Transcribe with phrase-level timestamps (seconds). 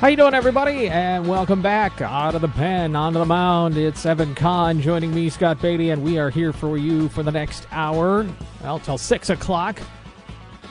[0.00, 0.88] How you doing, everybody?
[0.88, 3.76] And welcome back out of the pen, onto the mound.
[3.76, 7.30] It's Evan Kahn joining me, Scott Beatty, and we are here for you for the
[7.30, 8.26] next hour,
[8.62, 9.78] well, till six o'clock,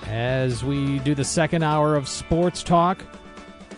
[0.07, 3.03] as we do the second hour of sports talk.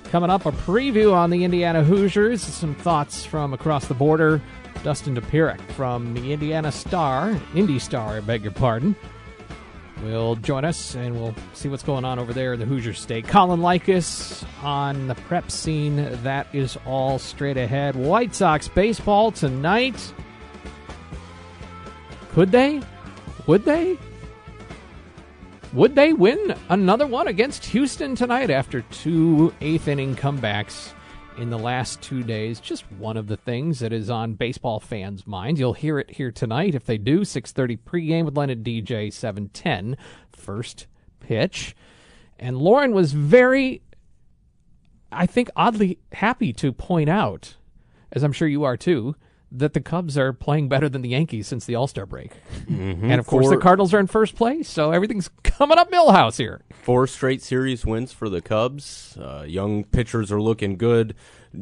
[0.05, 4.41] Coming up, a preview on the Indiana Hoosiers, some thoughts from across the border.
[4.84, 8.96] Dustin Dopirak from the Indiana Star, Indy Star, I beg your pardon
[10.04, 13.27] will join us and we'll see what's going on over there in the Hoosier State.
[13.27, 15.96] Colin Likas on the prep scene.
[16.24, 17.96] That is all straight ahead.
[17.96, 20.13] White Sox baseball tonight.
[22.32, 22.82] Could they?
[23.48, 23.98] Would they?
[25.74, 30.94] Would they win another one against Houston tonight after two eighth inning comebacks?
[31.42, 32.60] In the last two days.
[32.60, 35.60] Just one of the things that is on baseball fans' minds.
[35.60, 37.22] You'll hear it here tonight if they do.
[37.22, 39.10] 6:30 pregame with Leonard DJ.
[39.10, 39.98] 7:10
[40.32, 40.86] first
[41.20, 41.76] pitch,
[42.40, 43.82] and Lauren was very,
[45.12, 47.58] I think, oddly happy to point out,
[48.12, 49.16] as I'm sure you are too,
[49.52, 52.32] that the Cubs are playing better than the Yankees since the All Star break.
[52.66, 53.12] Mm-hmm.
[53.12, 56.62] And of course, the Cardinals are in first place, so everything's coming up Milhouse here.
[56.84, 59.18] Four straight series wins for the Cubs.
[59.18, 61.16] Uh, young pitchers are looking good.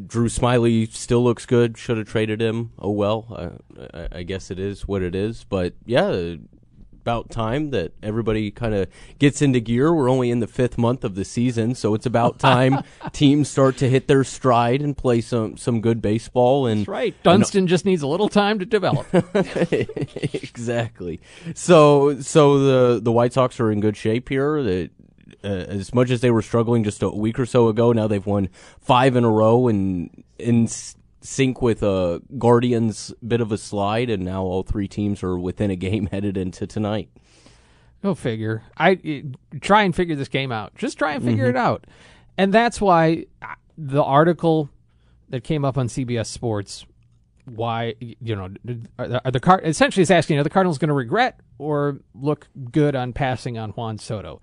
[0.06, 1.78] Drew Smyly still looks good.
[1.78, 2.72] Should have traded him.
[2.78, 3.60] Oh well,
[3.94, 5.44] I, I guess it is what it is.
[5.44, 6.36] But yeah,
[7.02, 8.87] about time that everybody kind of
[9.17, 9.93] gets into gear.
[9.93, 13.77] We're only in the fifth month of the season, so it's about time teams start
[13.77, 16.67] to hit their stride and play some some good baseball.
[16.67, 19.08] And That's right, Dunston and, just needs a little time to develop.
[20.33, 21.21] exactly.
[21.55, 24.58] So so the the White Sox are in good shape here.
[25.42, 28.26] Uh, as much as they were struggling just a week or so ago, now they've
[28.26, 28.49] won
[28.82, 30.67] five in a row and in
[31.22, 35.72] sync with a Guardians' bit of a slide, and now all three teams are within
[35.72, 37.10] a game headed into tonight.
[38.02, 38.64] Go figure.
[38.78, 39.24] I
[39.60, 40.74] try and figure this game out.
[40.76, 41.58] Just try and figure mm-hmm.
[41.58, 41.86] it out,
[42.38, 43.26] and that's why
[43.78, 44.70] the article
[45.30, 46.86] that came up on CBS Sports.
[47.46, 48.50] Why you know
[49.00, 52.00] are the, are the Card essentially is asking are the Cardinals going to regret or
[52.14, 54.40] look good on passing on Juan Soto?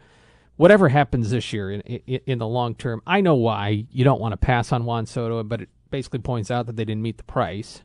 [0.57, 4.21] Whatever happens this year in, in, in the long term, I know why you don't
[4.21, 7.17] want to pass on Juan Soto, but it basically points out that they didn't meet
[7.19, 7.83] the price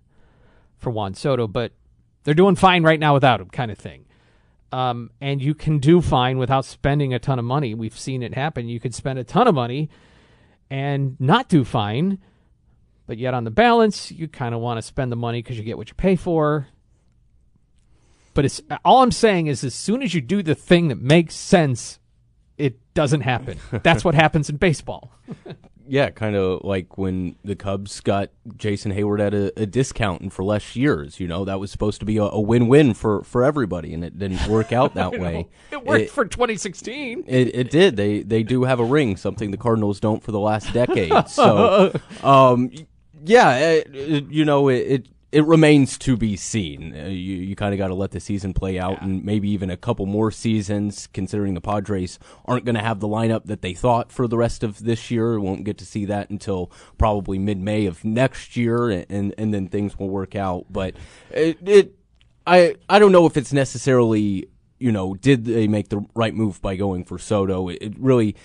[0.78, 1.72] for Juan Soto, but
[2.24, 4.06] they're doing fine right now without him, kind of thing.
[4.72, 7.74] Um, and you can do fine without spending a ton of money.
[7.74, 8.70] We've seen it happen.
[8.70, 9.90] You could spend a ton of money
[10.70, 12.20] and not do fine,
[13.06, 15.64] but yet on the balance, you kind of want to spend the money because you
[15.64, 16.68] get what you pay for.
[18.34, 21.36] But it's all I'm saying is, as soon as you do the thing that makes
[21.36, 22.00] sense,
[22.58, 23.60] it doesn't happen.
[23.84, 25.12] That's what happens in baseball.
[25.92, 30.32] yeah, kind of like when the Cubs got Jason Heyward at a, a, discount and
[30.32, 31.20] for less years.
[31.20, 34.18] You know, that was supposed to be a, a win-win for, for everybody, and it
[34.18, 35.50] didn't work out that way.
[35.70, 37.26] It worked it, for 2016.
[37.28, 37.98] It, it did.
[37.98, 41.12] They they do have a ring, something the Cardinals don't for the last decade.
[41.28, 42.72] So, um,
[43.26, 46.94] yeah, it, you know, it it remains to be seen.
[46.96, 49.06] Uh, you you kind of got to let the season play out, yeah.
[49.06, 51.08] and maybe even a couple more seasons.
[51.14, 54.64] Considering the Padres aren't going to have the lineup that they thought for the rest
[54.64, 58.90] of this year, won't get to see that until probably mid May of next year,
[58.90, 60.66] and and then things will work out.
[60.70, 60.96] But
[61.30, 61.96] it, it
[62.46, 64.48] I I don't know if it's necessarily
[64.80, 67.70] you know did they make the right move by going for Soto?
[67.70, 68.36] It, it really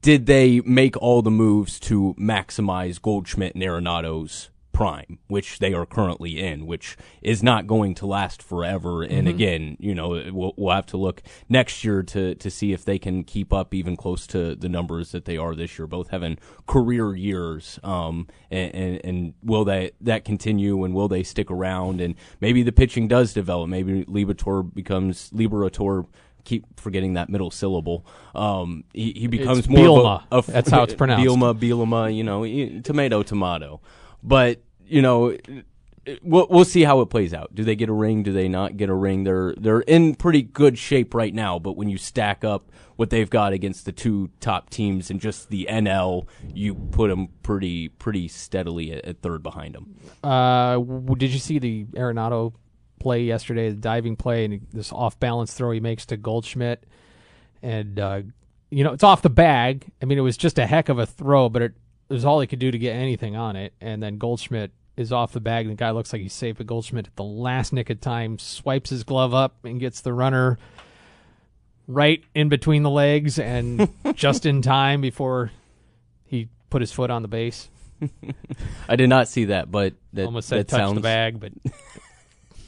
[0.00, 5.86] did they make all the moves to maximize Goldschmidt and Arenado's prime, which they are
[5.86, 9.02] currently in, which is not going to last forever.
[9.02, 9.28] And mm-hmm.
[9.28, 12.98] again, you know, we'll, we'll have to look next year to, to see if they
[12.98, 16.36] can keep up even close to the numbers that they are this year, both having
[16.66, 17.80] career years.
[17.82, 22.02] Um, and, and, and will that, that continue and will they stick around?
[22.02, 23.70] And maybe the pitching does develop.
[23.70, 26.04] Maybe Liberatore becomes Liberator
[26.44, 28.04] keep forgetting that middle syllable.
[28.34, 30.24] Um, he, he becomes it's more Bielma.
[30.30, 31.26] Of a, a, That's how it's pronounced.
[31.26, 32.44] Bielma, Bielma, you know,
[32.82, 33.80] tomato, tomato.
[34.22, 35.36] But you know,
[36.22, 37.54] we'll we'll see how it plays out.
[37.54, 38.22] Do they get a ring?
[38.22, 39.24] Do they not get a ring?
[39.24, 43.28] They're they're in pretty good shape right now, but when you stack up what they've
[43.28, 48.28] got against the two top teams and just the NL, you put them pretty pretty
[48.28, 49.96] steadily at, at third behind them.
[50.22, 50.78] Uh,
[51.14, 52.52] did you see the Arenado
[52.98, 53.70] play yesterday?
[53.70, 56.84] The diving play and this off balance throw he makes to Goldschmidt,
[57.62, 58.22] and uh,
[58.70, 59.86] you know it's off the bag.
[60.00, 61.74] I mean, it was just a heck of a throw, but it,
[62.08, 63.72] it was all he could do to get anything on it.
[63.80, 66.56] And then Goldschmidt is off the bag, and the guy looks like he's safe.
[66.56, 70.12] But Goldschmidt at the last nick of time swipes his glove up and gets the
[70.12, 70.58] runner
[71.86, 75.50] right in between the legs and just in time before
[76.24, 77.68] he put his foot on the base.
[78.88, 81.52] I did not see that, but that, Almost said that touch sounds the bag, but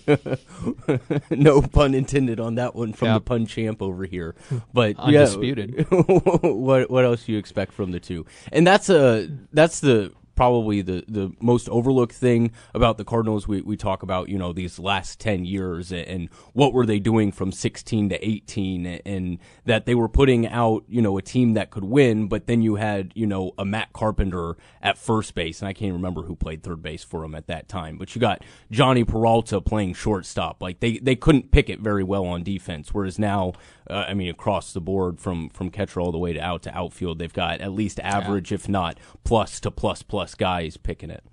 [1.30, 3.14] no pun intended on that one from Yep.
[3.16, 4.34] the pun champ over here.
[4.72, 5.86] But Undisputed.
[5.90, 5.98] Yeah,
[6.42, 8.26] what what else do you expect from the two?
[8.52, 13.48] And that's a that's the probably the, the most overlooked thing about the Cardinals.
[13.48, 17.00] We we talk about you know these last ten years and, and what were they
[17.00, 21.54] doing from sixteen to eighteen, and that they were putting out you know a team
[21.54, 25.60] that could win, but then you had you know a Matt Carpenter at first base,
[25.60, 28.20] and I can't remember who played third base for him at that time, but you
[28.20, 30.62] got Johnny Peralta playing shortstop.
[30.62, 33.54] Like they they couldn't pick it very well on defense, whereas now.
[33.88, 36.76] Uh, I mean, across the board from from catcher all the way to out to
[36.76, 41.24] outfield, they've got at least average, if not plus to plus plus guys picking it.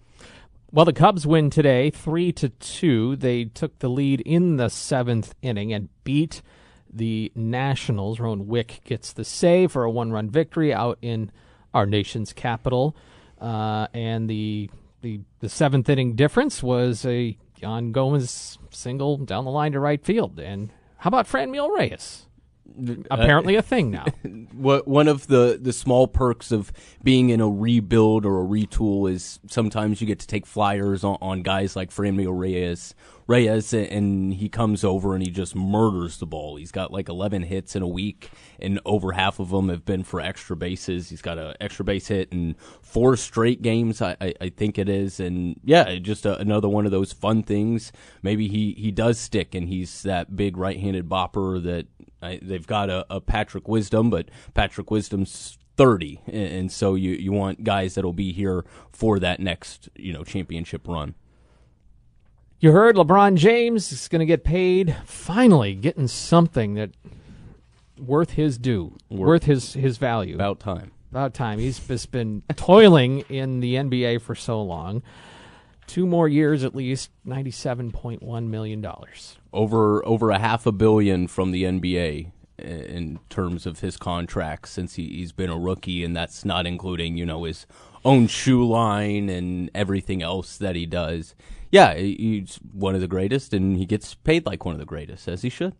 [0.71, 3.15] Well, the Cubs win today, three to two.
[3.15, 6.41] They took the lead in the seventh inning and beat
[6.91, 8.19] the Nationals.
[8.19, 11.31] Rowan Wick gets the save for a one-run victory out in
[11.73, 12.95] our nation's capital,
[13.39, 14.69] uh, and the
[15.01, 20.03] the the seventh inning difference was a Yan Gomes single down the line to right
[20.03, 20.39] field.
[20.39, 22.27] And how about Franmil Reyes?
[22.67, 24.05] Uh, apparently a thing now.
[24.53, 26.71] One of the the small perks of
[27.03, 31.17] being in a rebuild or a retool is sometimes you get to take flyers on,
[31.21, 32.95] on guys like Franmil Reyes.
[33.27, 36.57] Reyes and he comes over and he just murders the ball.
[36.57, 38.29] He's got like 11 hits in a week,
[38.59, 41.09] and over half of them have been for extra bases.
[41.09, 44.87] He's got an extra base hit in four straight games, I, I, I think it
[44.89, 45.19] is.
[45.19, 47.91] And yeah, just a, another one of those fun things.
[48.21, 51.87] Maybe he, he does stick and he's that big right handed bopper that
[52.25, 57.11] I, they've got a, a Patrick Wisdom, but Patrick Wisdom's 30, and, and so you,
[57.11, 61.15] you want guys that'll be here for that next you know championship run.
[62.59, 64.95] You heard LeBron James is going to get paid.
[65.05, 66.91] Finally, getting something that
[67.99, 70.35] worth his due, worth his his value.
[70.35, 70.91] About time.
[71.11, 71.59] About time.
[71.59, 75.03] He's just been toiling in the NBA for so long.
[75.87, 79.37] Two more years at least, ninety-seven point one million dollars.
[79.53, 84.95] Over over a half a billion from the NBA in terms of his contract since
[84.95, 87.65] he, he's been a rookie, and that's not including you know his
[88.03, 91.35] own shoe line and everything else that he does.
[91.71, 95.27] Yeah, he's one of the greatest, and he gets paid like one of the greatest,
[95.27, 95.73] as he should.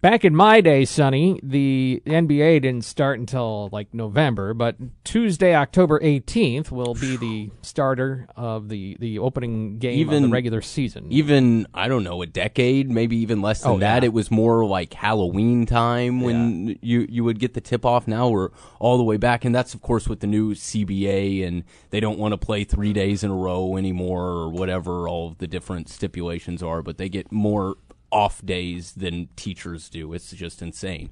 [0.00, 5.98] Back in my day, Sonny, the NBA didn't start until like November, but Tuesday, October
[5.98, 11.06] 18th, will be the starter of the, the opening game of the Even- regular season.
[11.10, 14.04] even I don't know a decade, maybe even less than Oh, that.
[14.04, 14.06] yeah.
[14.06, 18.06] It was more like Halloween time when you you would get the tip off.
[18.06, 21.64] Now we're all the way back, and that's of course with the new CBA, and
[21.90, 25.48] they don't want to play three days in a row anymore, or whatever all the
[25.48, 26.82] different stipulations are.
[26.82, 27.74] But they get more
[28.10, 30.12] off days than teachers do.
[30.14, 31.10] It's just insane.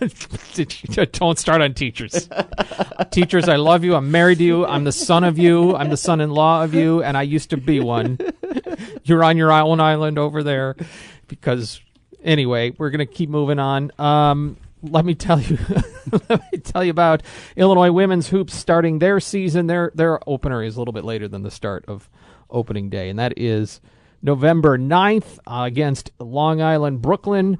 [1.12, 2.28] Don't start on teachers.
[3.10, 3.94] teachers, I love you.
[3.94, 4.66] I'm married to you.
[4.66, 5.74] I'm the son of you.
[5.74, 8.18] I'm the son in law of you, and I used to be one.
[9.04, 10.76] You're on your own island over there.
[11.26, 11.80] Because,
[12.22, 13.90] anyway, we're going to keep moving on.
[13.98, 15.58] Um, let me tell you,
[16.28, 17.22] let me tell you about
[17.56, 19.66] Illinois women's hoops starting their season.
[19.66, 22.08] Their their opener is a little bit later than the start of
[22.48, 23.80] opening day, and that is
[24.22, 27.58] November 9th uh, against Long Island, Brooklyn.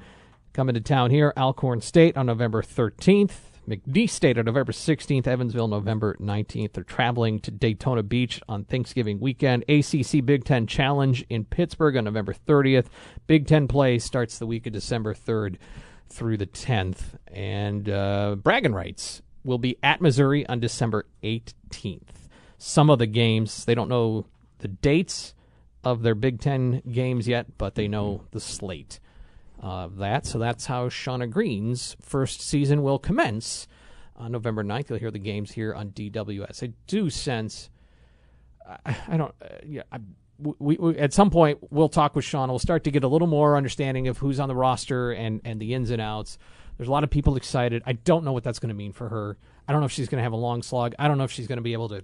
[0.53, 3.31] Coming to town here, Alcorn State on November 13th,
[3.69, 6.73] McNeese State on November 16th, Evansville November 19th.
[6.73, 9.63] They're traveling to Daytona Beach on Thanksgiving weekend.
[9.69, 12.87] ACC Big Ten Challenge in Pittsburgh on November 30th.
[13.27, 15.57] Big Ten play starts the week of December 3rd
[16.09, 17.15] through the 10th.
[17.27, 22.27] And uh, bragging rights will be at Missouri on December 18th.
[22.57, 24.25] Some of the games, they don't know
[24.57, 25.35] the dates
[25.83, 28.99] of their Big Ten games yet, but they know the slate
[29.59, 30.25] of that.
[30.25, 33.67] So that's how Shauna Green's first season will commence
[34.15, 34.89] on November 9th.
[34.89, 36.63] You'll hear the games here on DWS.
[36.63, 37.69] I do sense,
[38.85, 39.99] I, I don't, uh, yeah, I,
[40.37, 42.49] we, we, at some point we'll talk with Shauna.
[42.49, 45.59] We'll start to get a little more understanding of who's on the roster and, and
[45.59, 46.37] the ins and outs.
[46.77, 47.83] There's a lot of people excited.
[47.85, 49.37] I don't know what that's going to mean for her.
[49.67, 50.95] I don't know if she's going to have a long slog.
[50.97, 52.01] I don't know if she's going to be able to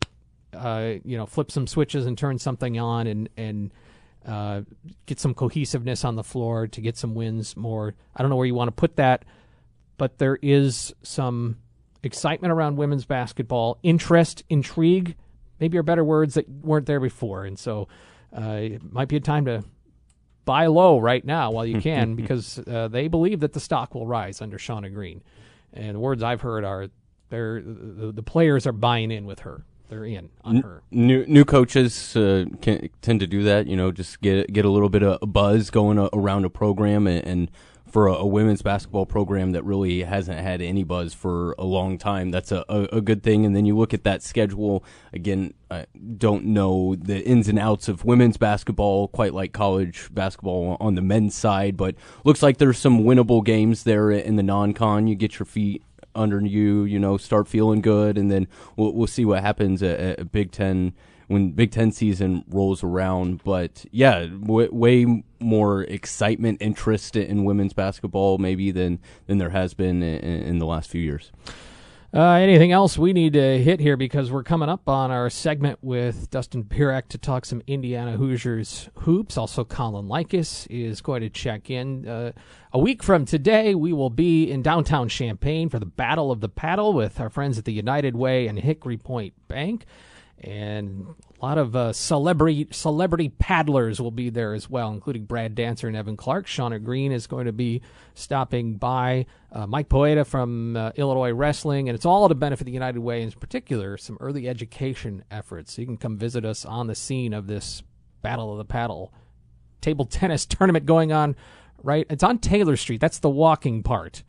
[0.55, 3.73] uh, you know, flip some switches and turn something on and and
[4.25, 4.61] uh,
[5.05, 7.55] get some cohesiveness on the floor to get some wins.
[7.55, 9.25] More, I don't know where you want to put that,
[9.97, 11.57] but there is some
[12.01, 15.15] excitement around women's basketball, interest, intrigue,
[15.59, 17.87] maybe are better words that weren't there before, and so
[18.35, 19.63] uh, it might be a time to
[20.45, 24.07] buy low right now while you can because uh, they believe that the stock will
[24.07, 25.23] rise under Shauna Green.
[25.73, 26.87] And the words I've heard are
[27.29, 29.65] the, the players are buying in with her.
[29.89, 30.81] They're in on her.
[30.91, 33.67] New new coaches uh, can tend to do that.
[33.67, 37.05] You know, just get get a little bit of buzz going a, around a program,
[37.07, 37.51] and, and
[37.95, 41.97] for a, a, women's basketball program that really hasn't had any buzz for a long
[41.97, 43.45] time, that's a, a, a, good thing.
[43.45, 45.53] And then you look at that schedule again.
[45.71, 45.85] I
[46.17, 51.01] don't know the ins and outs of women's basketball quite like college basketball on the
[51.01, 55.07] men's side, but looks like there's some winnable games there in the non-con.
[55.07, 55.81] You get your feet
[56.15, 59.99] under you, you know, start feeling good, and then we'll, we'll see what happens at,
[59.99, 60.93] at Big Ten
[61.27, 63.43] when Big Ten season rolls around.
[63.43, 69.73] But yeah, w- way more excitement, interest in women's basketball maybe than than there has
[69.73, 71.31] been in, in the last few years.
[72.15, 75.77] Uh, anything else we need to hit here because we're coming up on our segment
[75.81, 79.37] with Dustin Pirak to talk some Indiana Hoosiers hoops.
[79.37, 82.07] Also, Colin Likas is going to check in.
[82.07, 82.31] Uh,
[82.71, 86.47] a week from today, we will be in downtown Champaign for the Battle of the
[86.47, 89.85] Paddle with our friends at the United Way and Hickory Point Bank
[90.39, 91.07] and
[91.39, 95.87] a lot of uh, celebrity celebrity paddlers will be there as well, including Brad Dancer
[95.87, 96.45] and Evan Clark.
[96.45, 97.81] Shauna Green is going to be
[98.13, 99.25] stopping by.
[99.51, 103.21] Uh, Mike Poeta from uh, Illinois Wrestling, and it's all to benefit the United Way,
[103.21, 105.73] in particular, some early education efforts.
[105.73, 107.81] So you can come visit us on the scene of this
[108.21, 109.13] Battle of the Paddle
[109.79, 111.35] table tennis tournament going on.
[111.81, 112.99] Right, it's on Taylor Street.
[112.99, 114.23] That's the walking part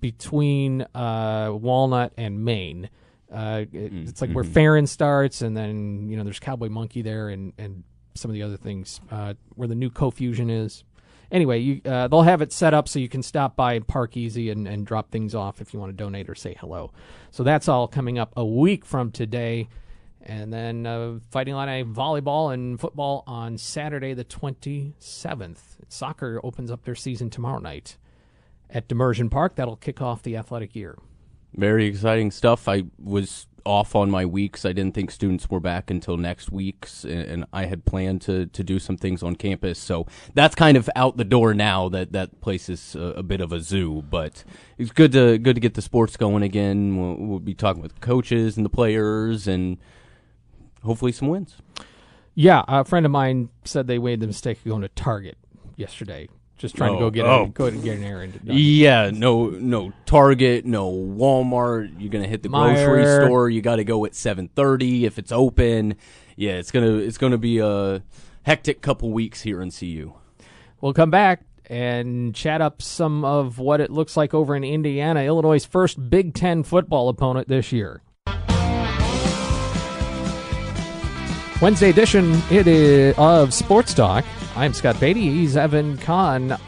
[0.00, 2.90] between uh, Walnut and Main.
[3.32, 4.34] Uh, it, mm, it's like mm-hmm.
[4.34, 7.84] where Farron starts, and then you know there's Cowboy Monkey there, and and
[8.14, 10.84] some of the other things uh, where the new Co-Fusion is.
[11.30, 14.18] Anyway, you, uh, they'll have it set up so you can stop by and park
[14.18, 16.92] easy and, and drop things off if you want to donate or say hello.
[17.30, 19.68] So that's all coming up a week from today.
[20.20, 25.58] And then uh, Fighting Illini volleyball and football on Saturday the 27th.
[25.88, 27.96] Soccer opens up their season tomorrow night
[28.68, 29.56] at Demirjian Park.
[29.56, 30.98] That'll kick off the athletic year.
[31.54, 32.68] Very exciting stuff.
[32.68, 34.64] I was off on my weeks.
[34.64, 38.64] I didn't think students were back until next week's, and I had planned to, to
[38.64, 39.78] do some things on campus.
[39.78, 41.88] So that's kind of out the door now.
[41.88, 44.44] That that place is a, a bit of a zoo, but
[44.78, 46.96] it's good to good to get the sports going again.
[46.96, 49.78] We'll, we'll be talking with coaches and the players, and
[50.82, 51.56] hopefully some wins.
[52.34, 55.36] Yeah, a friend of mine said they made the mistake of going to Target
[55.76, 56.28] yesterday
[56.62, 57.44] just trying oh, to go oh, get oh.
[57.44, 58.32] a, go and get an errand.
[58.44, 58.56] Done.
[58.56, 61.92] Yeah, no, no Target, no Walmart.
[61.98, 62.86] You're gonna hit the Meijer.
[62.86, 63.50] grocery store.
[63.50, 65.96] You got to go at seven thirty if it's open.
[66.36, 68.02] Yeah, it's gonna it's gonna be a
[68.44, 70.14] hectic couple weeks here in CU.
[70.80, 75.20] We'll come back and chat up some of what it looks like over in Indiana,
[75.22, 78.02] Illinois' first Big Ten football opponent this year.
[81.60, 84.24] Wednesday edition it is of Sports Talk.
[84.54, 85.30] I'm Scott Beatty.
[85.30, 86.58] He's Evan Kahn.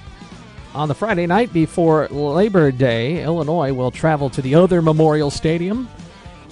[0.75, 5.87] On the Friday night before Labor Day, Illinois will travel to the other Memorial Stadium,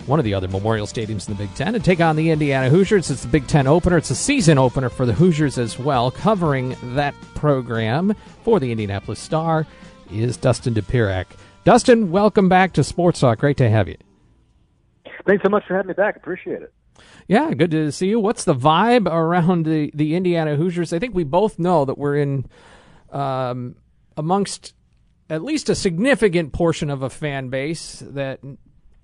[0.05, 2.69] one of the other Memorial Stadiums in the Big Ten, and take on the Indiana
[2.69, 3.11] Hoosiers.
[3.11, 3.97] It's the Big Ten opener.
[3.97, 6.11] It's a season opener for the Hoosiers as well.
[6.11, 9.67] Covering that program for the Indianapolis Star
[10.11, 11.27] is Dustin Dopirak.
[11.65, 13.39] Dustin, welcome back to Sports Talk.
[13.39, 13.97] Great to have you.
[15.27, 16.17] Thanks so much for having me back.
[16.17, 16.75] Appreciate it.
[17.29, 18.21] Yeah, good to see you.
[18.21, 20.93] What's the vibe around the, the Indiana Hoosiers?
[20.93, 22.47] I think we both know that we're in
[23.11, 23.77] um,
[24.17, 24.75] amongst
[25.31, 28.41] at least a significant portion of a fan base that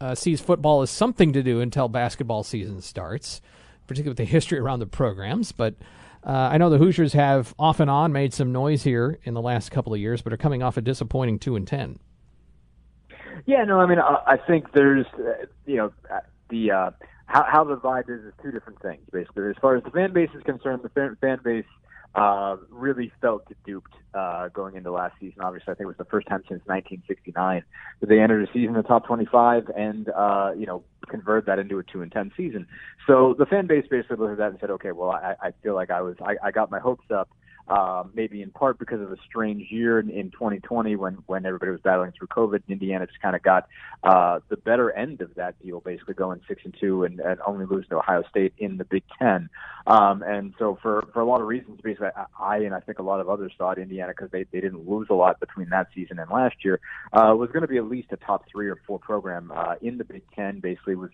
[0.00, 3.40] uh, sees football as something to do until basketball season starts,
[3.87, 5.52] particularly with the history around the programs.
[5.52, 5.76] But
[6.25, 9.40] uh, I know the Hoosiers have off and on made some noise here in the
[9.40, 11.99] last couple of years, but are coming off a disappointing two and ten.
[13.47, 15.93] Yeah, no, I mean, I, I think there's, uh, you know,
[16.50, 16.90] the uh,
[17.26, 19.49] how, how the vibe is is two different things basically.
[19.49, 21.64] As far as the fan base is concerned, the fan, fan base
[22.14, 25.40] uh, really felt duped uh, going into last season.
[25.43, 27.62] Obviously, I think it was the first time since 1969
[28.00, 31.59] that they entered a season in the top 25 and uh, you know convert that
[31.59, 32.67] into a two and ten season.
[33.07, 35.75] So the fan base basically looked at that and said, okay, well, I, I feel
[35.75, 37.28] like I was I, I got my hopes up
[37.68, 41.70] uh, maybe in part because of a strange year in, in 2020 when when everybody
[41.70, 42.62] was battling through COVID.
[42.68, 43.68] Indiana just kind of got
[44.02, 47.66] uh, the better end of that deal, basically going six and two and, and only
[47.66, 49.50] losing to Ohio State in the Big Ten.
[49.87, 52.98] Um, and so for for a lot of reasons, basically, I, I and I think
[52.98, 55.88] a lot of others thought Indiana because they they didn't lose a lot between that
[55.94, 56.80] season and last year
[57.12, 59.98] uh, was going to be at least a top three or four program uh, in
[59.98, 60.60] the Big Ten.
[60.60, 61.10] Basically, was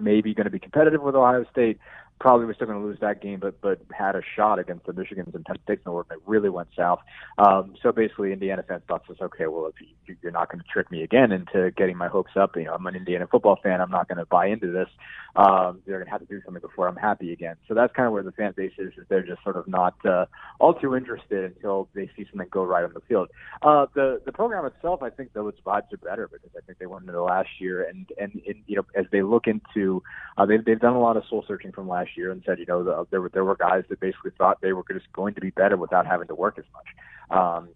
[0.00, 1.78] maybe going to be competitive with Ohio State,
[2.20, 4.92] probably was still going to lose that game, but but had a shot against the
[4.92, 7.00] Michigans and Penn State's it really went south.
[7.38, 10.66] Um, so basically, Indiana fans thought this, okay, well, if you, you're not going to
[10.70, 13.80] trick me again into getting my hopes up, you know, I'm an Indiana football fan,
[13.80, 14.88] I'm not going to buy into this.
[15.36, 17.56] Um, they're going to have to do something before I'm happy again.
[17.68, 18.92] So that's kind of where the fan base is.
[18.98, 20.26] is they're just sort of not uh,
[20.58, 23.28] all too interested until they see something go right on the field.
[23.62, 26.78] Uh, the the program itself, I think, though, its vibes are better because I think
[26.78, 30.02] they went into the last year, and and, and you know, as they look into,
[30.36, 32.66] uh, they, they've done a lot of soul searching from last year and said, you
[32.66, 35.40] know, the, there were there were guys that basically thought they were just going to
[35.40, 37.38] be better without having to work as much.
[37.38, 37.68] Um,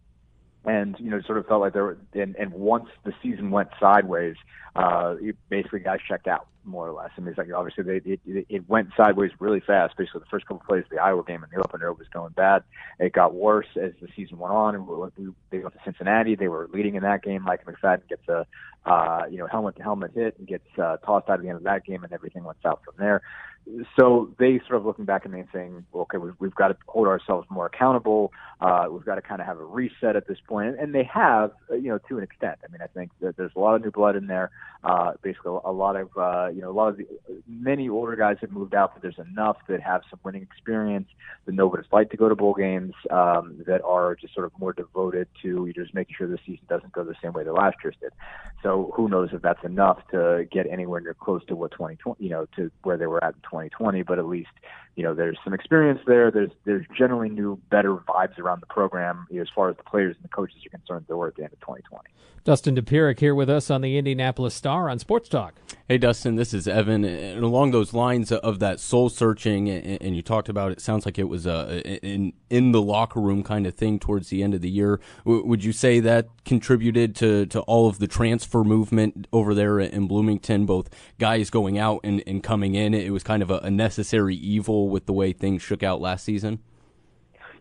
[0.64, 3.68] and you know, sort of felt like there were, and, and once the season went
[3.80, 4.36] sideways,
[4.76, 5.16] uh,
[5.48, 7.10] basically guys checked out more or less.
[7.16, 9.96] I mean, it's like obviously they, it, it went sideways really fast.
[9.96, 12.32] Basically, the first couple of plays of the Iowa game and the opener was going
[12.32, 12.62] bad.
[13.00, 16.36] It got worse as the season went on, and we, they went to Cincinnati.
[16.36, 17.42] They were leading in that game.
[17.42, 18.46] Mike McFadden gets a
[18.84, 21.58] uh, you know helmet to helmet hit and gets uh, tossed out at the end
[21.58, 23.22] of that game, and everything went south from there
[23.96, 26.76] so they sort of looking back at me and saying, okay, we've, we've got to
[26.86, 28.32] hold ourselves more accountable.
[28.60, 30.76] Uh, we've got to kind of have a reset at this point.
[30.80, 32.58] And they have, uh, you know, to an extent.
[32.66, 34.50] I mean, I think that there's a lot of new blood in there.
[34.84, 37.06] Uh, basically, a lot of, uh, you know, a lot of the,
[37.46, 41.06] many older guys have moved out, but there's enough that have some winning experience,
[41.46, 44.44] that know what it's like to go to bowl games, um, that are just sort
[44.44, 47.52] of more devoted to just making sure the season doesn't go the same way the
[47.52, 48.10] last year's did.
[48.62, 52.30] So who knows if that's enough to get anywhere near close to what 2020, you
[52.30, 54.50] know, to where they were at in 2020, but at least
[54.96, 56.30] you know there's some experience there.
[56.30, 59.82] There's there's generally new, better vibes around the program you know, as far as the
[59.82, 61.04] players and the coaches are concerned.
[61.08, 62.08] They were at the end of 2020.
[62.44, 65.54] Dustin Dopirak here with us on the Indianapolis Star on Sports Talk.
[65.88, 70.22] Hey Dustin, this is Evan, and along those lines of that soul searching, and you
[70.22, 70.80] talked about it.
[70.80, 74.28] Sounds like it was uh, a in in the locker room kind of thing towards
[74.28, 75.00] the end of the year.
[75.24, 80.08] would you say that contributed to to all of the transfer movement over there in
[80.08, 80.66] Bloomington?
[80.66, 82.94] Both guys going out and, and coming in.
[82.94, 86.24] It was kind of a, a necessary evil with the way things shook out last
[86.24, 86.60] season.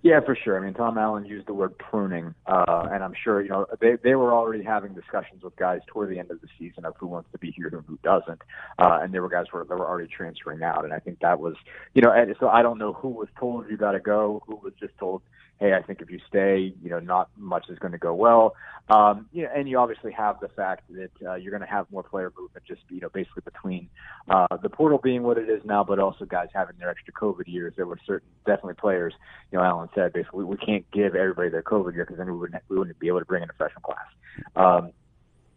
[0.03, 0.57] Yeah, for sure.
[0.57, 3.97] I mean, Tom Allen used the word pruning, uh, and I'm sure you know they
[4.03, 7.05] they were already having discussions with guys toward the end of the season of who
[7.05, 8.41] wants to be here and who doesn't,
[8.79, 11.39] uh, and there were guys were that were already transferring out, and I think that
[11.39, 11.53] was
[11.93, 14.55] you know, and so I don't know who was told you got to go, who
[14.55, 15.21] was just told
[15.61, 18.55] hey, I think if you stay, you know, not much is going to go well.
[18.89, 21.85] Um, you know, and you obviously have the fact that uh, you're going to have
[21.91, 23.87] more player movement, just you know, basically between
[24.27, 27.43] uh, the portal being what it is now, but also guys having their extra COVID
[27.45, 27.73] years.
[27.77, 29.13] There were certain definitely players.
[29.51, 32.37] You know, Allen said basically we can't give everybody their COVID year because then we
[32.37, 34.07] wouldn't we wouldn't be able to bring in a freshman class.
[34.55, 34.91] Um,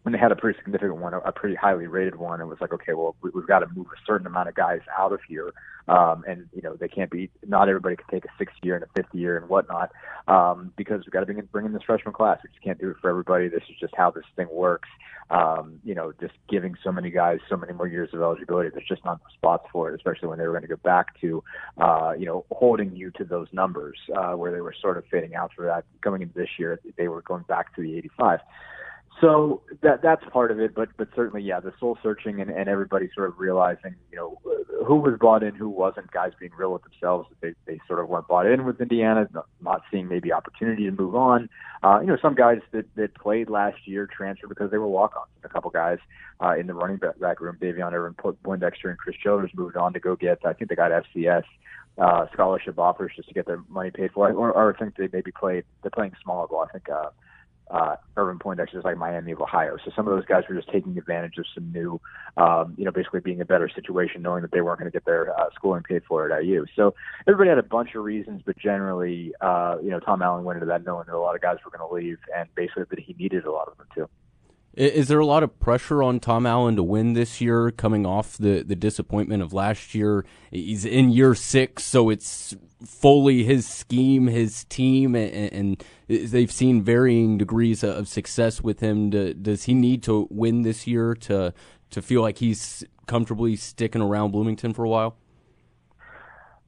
[0.05, 2.71] when they had a pretty significant one, a pretty highly rated one, it was like,
[2.71, 5.51] okay, well, we, we've got to move a certain amount of guys out of here,
[5.87, 7.31] um, and you know they can't be.
[7.47, 9.91] Not everybody can take a sixth year and a fifth year and whatnot,
[10.27, 12.37] um, because we've got to bring in, this freshman class.
[12.43, 13.47] We just can't do it for everybody.
[13.47, 14.89] This is just how this thing works.
[15.31, 18.69] Um, you know, just giving so many guys so many more years of eligibility.
[18.69, 21.43] There's just not spots for it, especially when they were going to go back to,
[21.81, 25.33] uh, you know, holding you to those numbers uh, where they were sort of fading
[25.33, 25.83] out for that.
[26.01, 28.39] Going into this year, they were going back to the 85.
[29.21, 32.67] So that that's part of it, but but certainly, yeah, the soul searching and, and
[32.67, 34.41] everybody sort of realizing, you know,
[34.85, 36.11] who was bought in, who wasn't.
[36.11, 39.25] Guys being real with themselves, they they sort of weren't bought in with Indiana,
[39.61, 41.47] not, seeing maybe opportunity to move on.
[41.81, 45.29] Uh, you know, some guys that that played last year transferred because they were walk-ons.
[45.45, 45.99] A couple guys
[46.43, 49.99] uh, in the running back room, Davion Ervin, Poindexter, and Chris Childers moved on to
[50.01, 50.39] go get.
[50.45, 51.43] I think they got FCS
[51.97, 55.07] uh, scholarship offers just to get their money paid for, or, or I think they
[55.13, 55.63] maybe played.
[55.83, 56.65] They're playing smaller ball.
[56.67, 56.89] I think.
[56.89, 57.11] Uh,
[57.69, 59.77] uh, Ervin Poindexter is like Miami of Ohio.
[59.83, 61.99] So some of those guys were just taking advantage of some new,
[62.37, 65.05] um, you know, basically being a better situation, knowing that they weren't going to get
[65.05, 66.65] their uh, schooling paid for at IU.
[66.75, 66.93] So
[67.27, 70.67] everybody had a bunch of reasons, but generally, uh, you know, Tom Allen went into
[70.67, 73.15] that knowing that a lot of guys were going to leave, and basically that he
[73.17, 74.09] needed a lot of them too.
[74.75, 78.37] Is there a lot of pressure on Tom Allen to win this year, coming off
[78.37, 80.25] the, the disappointment of last year?
[80.51, 82.53] He's in year six, so it's
[82.85, 89.09] fully his scheme, his team, and, and they've seen varying degrees of success with him.
[89.41, 91.53] does he need to win this year to
[91.91, 95.15] to feel like he's comfortably sticking around Bloomington for a while?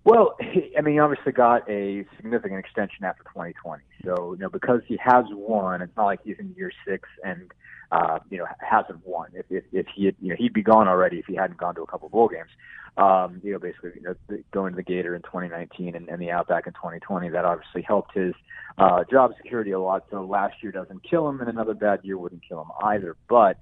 [0.06, 3.84] Well, I mean, he obviously got a significant extension after 2020.
[4.06, 7.52] So, you know, because he has won, it's not like he's in year six and–
[7.92, 9.30] uh, you know, hasn't won.
[9.34, 11.76] If, if, if he had, you know, he'd be gone already if he hadn't gone
[11.76, 12.50] to a couple bowl games.
[12.98, 14.16] um, you know, basically you know,
[14.52, 17.30] going to the Gator in 2019 and, and the Outback in 2020.
[17.30, 18.34] That obviously helped his
[18.78, 20.06] uh, job security a lot.
[20.10, 23.16] So last year doesn't kill him, and another bad year wouldn't kill him either.
[23.30, 23.58] But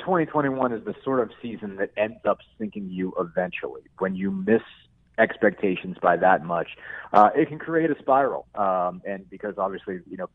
[0.00, 4.62] 2021 is the sort of season that ends up sinking you eventually when you miss
[5.18, 6.68] expectations by that much.
[7.12, 10.28] Uh, it can create a spiral, um, and because obviously, you know,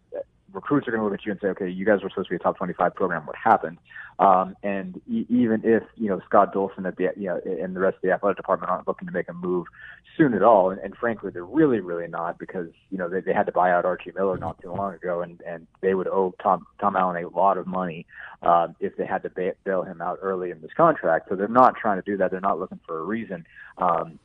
[0.53, 2.31] recruits are going to look at you and say, okay, you guys were supposed to
[2.31, 3.25] be a top 25 program.
[3.25, 3.77] What happened?
[4.19, 7.79] Um, and e- even if, you know, Scott Dolson at the, you know, and the
[7.79, 9.67] rest of the athletic department aren't looking to make a move
[10.15, 10.69] soon at all.
[10.69, 13.71] And, and frankly, they're really, really not because, you know, they, they had to buy
[13.71, 17.23] out Archie Miller not too long ago and, and they would owe Tom, Tom Allen
[17.23, 18.05] a lot of money,
[18.43, 21.29] um, if they had to bail, him out early in this contract.
[21.29, 22.31] So they're not trying to do that.
[22.31, 23.45] They're not looking for a reason.
[23.77, 24.19] Um,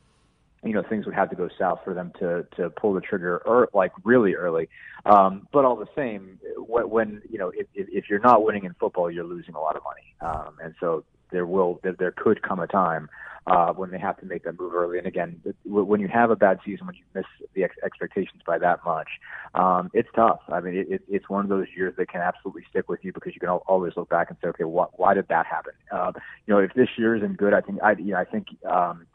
[0.64, 3.38] you know things would have to go south for them to to pull the trigger
[3.46, 4.68] or like really early.
[5.06, 9.10] Um but all the same when, you know if, if you're not winning in football
[9.10, 10.14] you're losing a lot of money.
[10.20, 13.08] Um and so there will there, could come a time
[13.46, 14.98] uh when they have to make that move early.
[14.98, 18.58] And again when you have a bad season when you miss the ex- expectations by
[18.58, 19.08] that much
[19.54, 20.40] um it's tough.
[20.48, 23.12] I mean it, it it's one of those years that can absolutely stick with you
[23.12, 25.72] because you can always look back and say okay what why did that happen?
[25.92, 26.12] Uh
[26.46, 29.06] you know if this year isn't good i think i you know i think um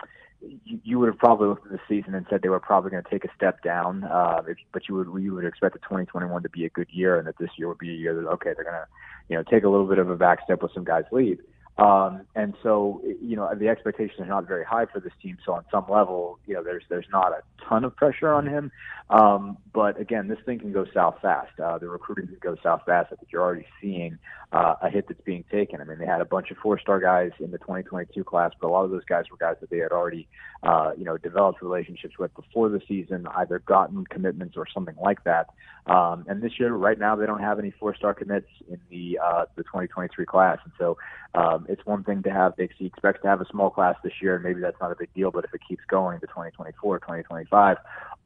[0.66, 3.10] you, would have probably looked at the season and said they were probably going to
[3.10, 4.04] take a step down.
[4.04, 7.18] Uh, if, but you would you would expect the 2021 to be a good year,
[7.18, 8.88] and that this year would be a year that okay, they're going to
[9.30, 11.40] you know take a little bit of a back step with some guys leave.
[11.78, 15.38] Um, and so, you know, the expectations are not very high for this team.
[15.44, 18.72] So on some level, you know, there's there's not a ton of pressure on him.
[19.10, 21.60] Um, but again, this thing can go south fast.
[21.60, 23.12] Uh, the recruiting can go south fast.
[23.12, 24.20] I think you're already seeing
[24.52, 25.82] uh, a hit that's being taken.
[25.82, 28.72] I mean, they had a bunch of four-star guys in the 2022 class, but a
[28.72, 30.28] lot of those guys were guys that they had already,
[30.62, 35.24] uh, you know, developed relationships with before the season, either gotten commitments or something like
[35.24, 35.50] that.
[35.88, 39.46] Um, and this year, right now, they don't have any four-star commits in the uh,
[39.56, 40.98] the 2023 class, and so
[41.36, 42.54] um, it's one thing to have.
[42.58, 45.14] They expects to have a small class this year, and maybe that's not a big
[45.14, 45.32] deal.
[45.32, 47.78] But if it keeps going to 2024, 2025,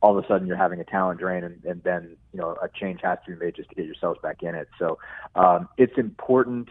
[0.02, 2.70] all of a sudden you're having a talent drain, and, and then you know a
[2.70, 4.68] change has to be made just to get yourselves back in it.
[4.80, 4.98] So
[5.36, 6.70] um, it's important.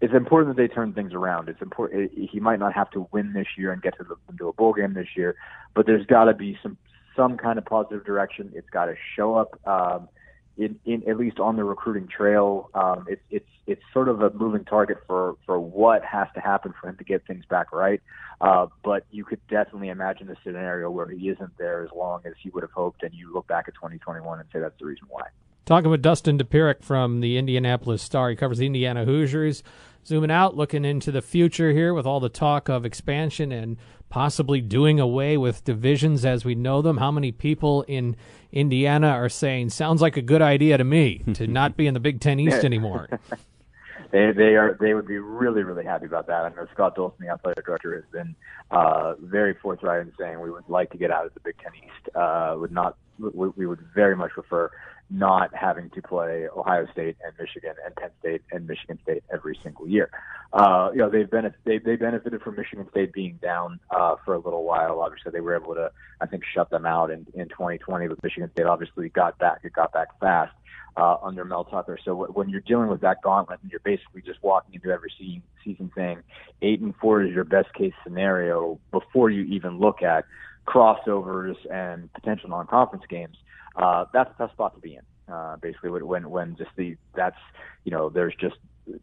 [0.00, 1.48] It's important that they turn things around.
[1.48, 2.12] It's important.
[2.14, 4.72] He might not have to win this year and get to the into a bowl
[4.72, 5.36] game this year,
[5.74, 6.76] but there's got to be some
[7.16, 8.52] some kind of positive direction.
[8.54, 9.58] It's got to show up.
[9.66, 10.08] Um,
[10.56, 14.30] in, in at least on the recruiting trail, um, it's it's it's sort of a
[14.30, 18.00] moving target for for what has to happen for him to get things back right.
[18.40, 22.34] Uh, but you could definitely imagine a scenario where he isn't there as long as
[22.40, 25.06] he would have hoped, and you look back at 2021 and say that's the reason
[25.08, 25.22] why.
[25.66, 29.62] Talking with Dustin Dopirak from the Indianapolis Star, he covers the Indiana Hoosiers.
[30.06, 33.78] Zooming out, looking into the future here with all the talk of expansion and
[34.14, 36.98] possibly doing away with divisions as we know them.
[36.98, 38.14] How many people in
[38.52, 42.00] Indiana are saying, sounds like a good idea to me to not be in the
[42.00, 43.08] Big Ten East anymore?
[44.12, 46.44] they they are they would be really really happy about that.
[46.44, 48.36] I know Scott Dolson, the athletic director, has been
[48.70, 51.72] uh, very forthright in saying we would like to get out of the Big Ten
[51.74, 52.14] East.
[52.14, 54.70] Uh, would not we, we would very much prefer
[55.10, 59.58] not having to play Ohio State and Michigan and Penn State and Michigan State every
[59.62, 60.08] single year.
[60.54, 64.34] Uh, you know, they've been they they benefited from Michigan State being down uh, for
[64.34, 65.00] a little while.
[65.00, 65.90] Obviously, they were able to
[66.20, 69.58] I think shut them out in in 2020, but Michigan State obviously got back.
[69.64, 70.54] It got back fast.
[70.96, 71.98] Uh, under Mel Tucker.
[72.04, 75.12] So w- when you're dealing with that gauntlet and you're basically just walking into every
[75.18, 76.22] season, season saying
[76.62, 80.24] eight and four is your best case scenario before you even look at
[80.68, 83.36] crossovers and potential non-conference games,
[83.74, 85.02] uh, that's a tough spot to be in.
[85.34, 87.40] Uh, basically, when when just the that's
[87.82, 88.54] you know there's just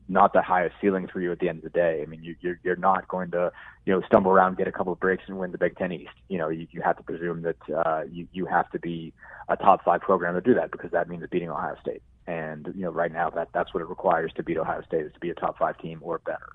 [0.07, 2.01] not the highest ceiling for you at the end of the day.
[2.01, 3.51] I mean, you, you're you're not going to
[3.85, 6.11] you know stumble around, get a couple of breaks, and win the Big Ten East.
[6.29, 9.13] You know, you, you have to presume that uh, you you have to be
[9.49, 12.01] a top five program to do that because that means beating Ohio State.
[12.27, 15.13] And you know, right now that that's what it requires to beat Ohio State is
[15.13, 16.49] to be a top five team or better.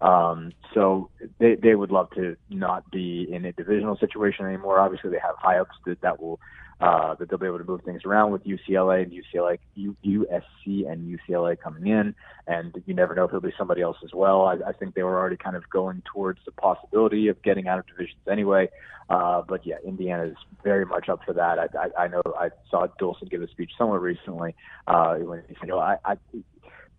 [0.00, 4.80] Um, so they they would love to not be in a divisional situation anymore.
[4.80, 6.40] Obviously, they have high ups that that will
[6.80, 10.90] uh, that they'll be able to move things around with UCLA and UCLA, U, USC
[10.90, 12.14] and UCLA coming in,
[12.46, 14.46] and you never know if it'll be somebody else as well.
[14.46, 17.78] I, I think they were already kind of going towards the possibility of getting out
[17.78, 18.68] of divisions anyway.
[19.10, 21.58] Uh, but yeah, Indiana is very much up for that.
[21.58, 24.54] I, I, I know I saw Dolson give a speech somewhere recently
[24.86, 26.16] uh, when he said, "You know, I, I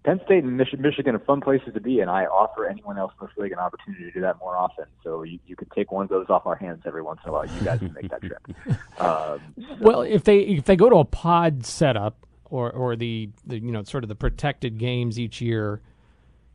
[0.04, 3.14] Penn State and Mich- Michigan are fun places to be, and I offer anyone else
[3.22, 4.86] in this league an opportunity to do that more often.
[5.04, 7.34] So you, you could take one of those off our hands every once in a
[7.34, 7.46] while.
[7.46, 8.42] You guys can make that trip.
[9.00, 9.76] Um, so.
[9.80, 13.72] Well, if they if they go to a pod setup or or the, the you
[13.72, 15.82] know sort of the protected games each year,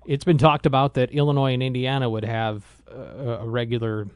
[0.07, 4.07] it's been talked about that Illinois and Indiana would have a, a regular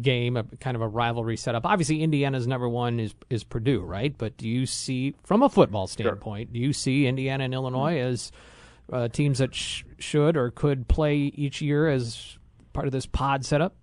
[0.00, 1.66] game, a kind of a rivalry setup.
[1.66, 4.16] Obviously, Indiana's number one is is Purdue, right?
[4.16, 6.54] But do you see, from a football standpoint, sure.
[6.54, 8.12] do you see Indiana and Illinois mm-hmm.
[8.12, 8.32] as
[8.92, 12.38] uh, teams that sh- should or could play each year as
[12.72, 13.74] part of this pod setup?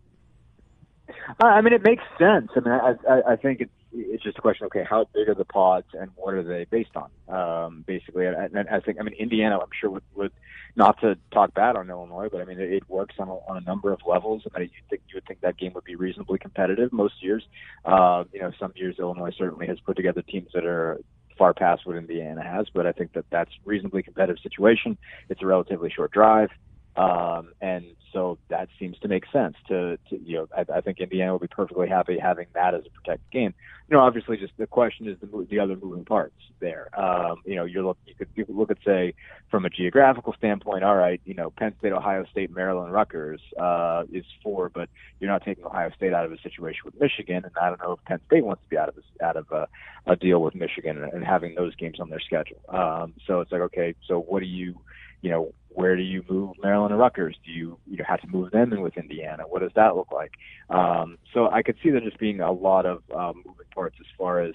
[1.41, 2.49] I mean, it makes sense.
[2.55, 4.65] I mean, I, I, I think it's it's just a question.
[4.67, 7.09] Okay, how big are the pods and what are they based on?
[7.27, 9.57] Um, basically, and, and I think I mean Indiana.
[9.59, 10.31] I'm sure would, would
[10.75, 13.57] not to talk bad on Illinois, but I mean it, it works on a, on
[13.57, 14.43] a number of levels.
[14.55, 17.43] I mean, you think you would think that game would be reasonably competitive most years.
[17.83, 20.99] Uh, you know, some years Illinois certainly has put together teams that are
[21.41, 24.95] far past what Indiana has, but I think that that's reasonably competitive situation.
[25.27, 26.51] It's a relatively short drive.
[26.95, 30.99] Um, and so that seems to make sense to, to you know, I, I think
[30.99, 33.53] Indiana will be perfectly happy having that as a protected game.
[33.89, 36.87] You know, obviously just the question is the, the other moving parts there.
[36.99, 39.13] Um, you know, you're look, you could, you could look at say
[39.49, 44.03] from a geographical standpoint, all right, you know, Penn State, Ohio State, Maryland, Rutgers, uh,
[44.11, 47.43] is four, but you're not taking Ohio State out of a situation with Michigan.
[47.45, 49.51] And I don't know if Penn State wants to be out of a, out of
[49.51, 49.67] a,
[50.07, 52.59] a deal with Michigan and, and having those games on their schedule.
[52.67, 54.75] Um, so it's like, okay, so what do you,
[55.21, 57.35] you know, where do you move Maryland and Rutgers?
[57.45, 59.43] Do you you know, have to move them in with Indiana?
[59.47, 60.31] What does that look like?
[60.69, 64.07] Um, so I could see there just being a lot of um, moving parts as
[64.17, 64.53] far as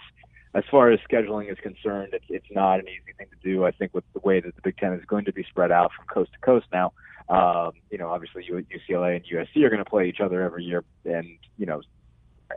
[0.55, 2.15] as far as scheduling is concerned.
[2.15, 3.65] It's, it's not an easy thing to do.
[3.67, 5.91] I think with the way that the Big Ten is going to be spread out
[5.95, 6.93] from coast to coast now,
[7.29, 10.83] um, you know, obviously UCLA and USC are going to play each other every year,
[11.05, 11.27] and
[11.59, 11.83] you know,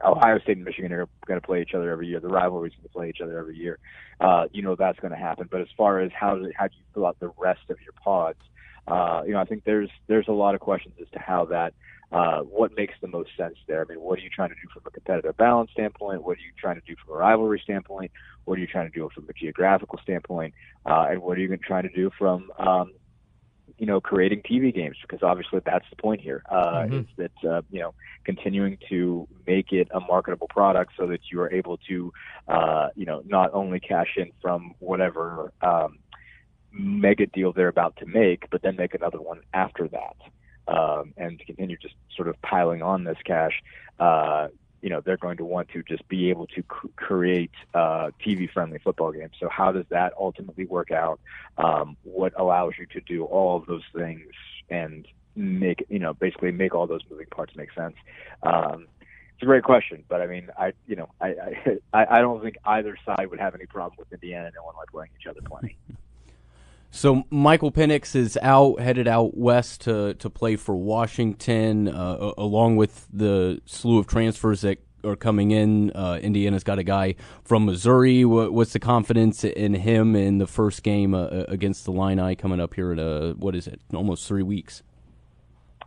[0.06, 2.20] Ohio State and Michigan are going to play each other every year.
[2.20, 3.80] The rivalries going to play each other every year.
[4.20, 5.48] Uh, you know that's going to happen.
[5.50, 8.40] But as far as how how do you fill out the rest of your pods,
[8.88, 11.74] uh, you know, I think there's there's a lot of questions as to how that
[12.12, 13.82] uh, what makes the most sense there.
[13.82, 16.24] I mean, what are you trying to do from a competitive balance standpoint?
[16.24, 18.12] What are you trying to do from a rivalry standpoint?
[18.46, 20.56] What are you trying to do from a geographical standpoint?
[20.86, 22.94] Uh, and what are you trying to do from um,
[23.80, 26.44] you know, creating TV games because obviously that's the point here.
[26.50, 27.00] Uh, mm-hmm.
[27.00, 27.94] Is that uh, you know
[28.26, 32.14] continuing to make it a marketable product so that you are able to,
[32.50, 35.98] uh, you know, not only cash in from whatever um,
[36.72, 40.18] mega deal they're about to make, but then make another one after that,
[40.68, 43.64] um, and continue just sort of piling on this cash.
[43.98, 44.50] Uh,
[44.82, 48.50] you know they're going to want to just be able to c- create uh, TV
[48.52, 49.34] friendly football games.
[49.40, 51.20] So how does that ultimately work out?
[51.58, 54.32] Um, what allows you to do all of those things
[54.70, 57.96] and make you know basically make all those moving parts make sense?
[58.44, 58.88] Um,
[59.34, 61.36] it's a great question, but I mean, I you know I
[61.94, 65.12] I I don't think either side would have any problem with Indiana and Illinois playing
[65.20, 65.78] each other plenty.
[66.92, 72.78] So Michael Penix is out, headed out west to to play for Washington, uh, along
[72.78, 75.92] with the slew of transfers that are coming in.
[75.92, 78.26] Uh, Indiana's got a guy from Missouri.
[78.26, 82.60] what's the confidence in him in the first game uh, against the Line Illini coming
[82.60, 84.84] up here in a, what is it, almost three weeks?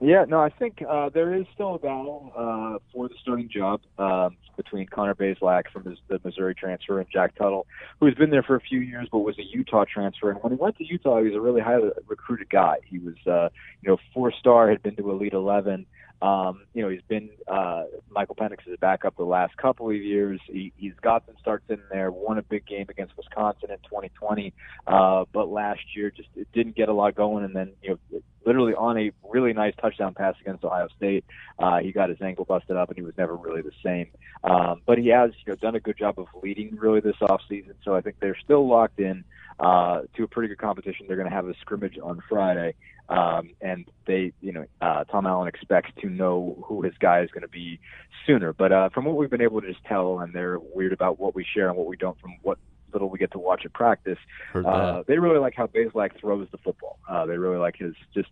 [0.02, 3.82] Yeah, no, I think uh, there is still a battle uh, for the starting job
[3.98, 7.68] um, between Connor Bazelak from his, the Missouri transfer and Jack Tuttle,
[8.00, 10.30] who's been there for a few years but was a Utah transfer.
[10.32, 12.78] And when he went to Utah, he was a really highly recruited guy.
[12.84, 15.86] He was, uh, you know, four star, had been to Elite Eleven.
[16.20, 19.96] Um, you know, he's been uh, Michael Penix is a backup the last couple of
[19.96, 20.40] years.
[20.46, 22.12] He, he's got some starts in there.
[22.12, 24.52] Won a big game against Wisconsin in 2020,
[24.86, 27.44] uh, but last year just it didn't get a lot going.
[27.44, 31.24] And then you know, literally on a really nice touchdown pass against Ohio State,
[31.58, 34.08] uh, he got his ankle busted up, and he was never really the same.
[34.44, 37.42] Um, but he has you know done a good job of leading really this off
[37.48, 37.74] season.
[37.84, 39.24] So I think they're still locked in
[39.60, 41.06] uh, to a pretty good competition.
[41.06, 42.74] They're going to have a scrimmage on Friday.
[43.08, 47.30] Um, and they, you know, uh, Tom Allen expects to know who his guy is
[47.30, 47.78] going to be
[48.26, 48.52] sooner.
[48.52, 51.34] But uh, from what we've been able to just tell, and they're weird about what
[51.34, 52.58] we share and what we don't from what
[52.92, 54.18] little we get to watch at practice.
[54.54, 56.98] Uh, they really like how Bazelak throws the football.
[57.08, 58.28] Uh, they really like his just,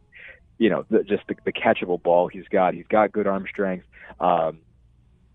[0.59, 2.75] you know, the, just the, the catchable ball he's got.
[2.75, 3.87] He's got good arm strength.
[4.19, 4.59] Um,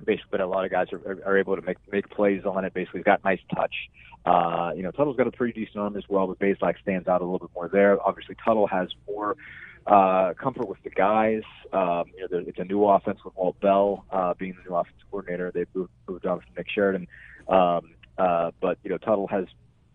[0.03, 2.73] basically, but a lot of guys are, are able to make make plays on it.
[2.73, 3.73] Basically, he's got nice touch.
[4.25, 7.21] Uh, you know, Tuttle's got a pretty decent arm as well, but Bazelak stands out
[7.21, 8.01] a little bit more there.
[8.01, 9.37] Obviously, Tuttle has more
[9.85, 11.43] uh, comfort with the guys.
[11.71, 15.03] Um, you know, it's a new offense with Walt Bell uh, being the new offensive
[15.11, 15.51] coordinator.
[15.53, 17.07] They've moved, moved on from Nick Sheridan.
[17.47, 19.45] Um, uh, but you know, Tuttle has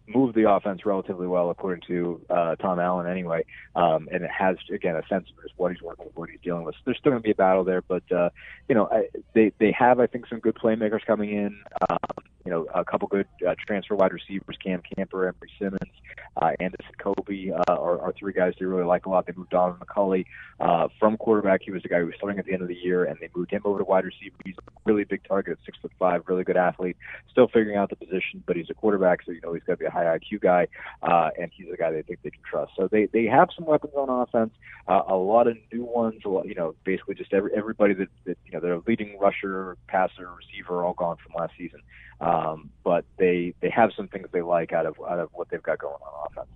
[0.07, 3.45] moved the offense relatively well, according to uh, Tom Allen, anyway.
[3.77, 6.65] Um, and it has again a sense of what he's working with, what he's dealing
[6.65, 6.75] with.
[6.77, 8.31] So there's still going to be a battle there, but uh,
[8.69, 11.63] you know, I, they they have I think some good playmakers coming in.
[11.89, 11.99] Um,
[12.45, 15.91] you know, a couple good uh, transfer wide receivers, Cam Camper, Emery Simmons,
[16.37, 19.27] uh, Andison Coby uh, are, are three guys they really like a lot.
[19.27, 20.25] They moved Donaven McCulley
[20.59, 21.63] uh, from quarterback.
[21.63, 23.29] He was the guy who was starting at the end of the year, and they
[23.35, 24.37] moved him over to wide receiver.
[24.45, 26.97] He's a really big target six foot five, really good athlete.
[27.31, 29.79] Still figuring out the position, but he's a quarterback, so you know he's got to
[29.79, 30.69] be a high IQ guy,
[31.03, 32.73] uh, and he's a guy they think they can trust.
[32.77, 34.53] So they they have some weapons on offense,
[34.89, 36.23] uh, a lot of new ones.
[36.25, 40.85] You know, basically just every everybody that, that you know their leading rusher, passer, receiver,
[40.85, 41.81] all gone from last season.
[42.21, 45.63] Um, but they they have some things they like out of out of what they've
[45.63, 46.49] got going on offense.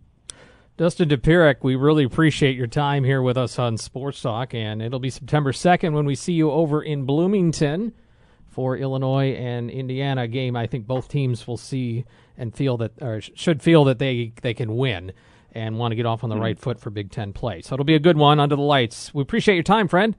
[0.76, 4.98] Dustin Dopirak, we really appreciate your time here with us on Sports Talk, and it'll
[4.98, 7.92] be September 2nd when we see you over in Bloomington
[8.48, 10.56] for Illinois and Indiana game.
[10.56, 12.04] I think both teams will see
[12.36, 15.12] and feel that, or should feel that they they can win
[15.52, 17.62] and want to get off on the right foot for Big Ten play.
[17.62, 19.14] So it'll be a good one under the lights.
[19.14, 20.16] We appreciate your time, friend.